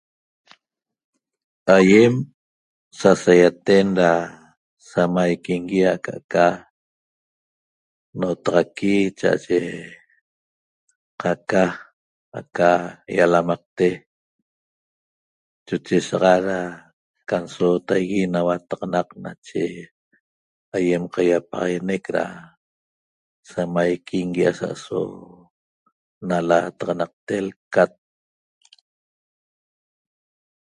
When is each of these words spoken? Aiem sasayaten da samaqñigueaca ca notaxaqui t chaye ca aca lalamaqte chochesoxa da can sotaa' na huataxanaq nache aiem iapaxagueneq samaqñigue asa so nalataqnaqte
Aiem 1.77 2.15
sasayaten 2.99 3.87
da 3.99 4.11
samaqñigueaca 4.89 6.15
ca 6.31 6.47
notaxaqui 8.19 8.95
t 9.17 9.19
chaye 9.19 9.59
ca 11.21 11.33
aca 12.39 12.71
lalamaqte 13.15 13.89
chochesoxa 15.65 16.35
da 16.47 16.59
can 17.29 17.43
sotaa' 17.55 18.29
na 18.33 18.39
huataxanaq 18.45 19.09
nache 19.25 19.63
aiem 20.75 21.03
iapaxagueneq 21.29 22.05
samaqñigue 23.51 24.45
asa 24.51 24.69
so 24.85 24.99
nalataqnaqte 26.27 27.37